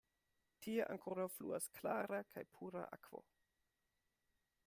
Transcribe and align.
Tie 0.67 0.85
ankoraŭ 0.93 1.25
fluas 1.33 1.67
klara 1.79 2.21
kaj 2.33 2.45
pura 2.57 2.83
akvo. 2.99 3.23